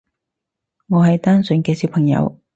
[0.87, 2.39] 我係單純嘅小朋友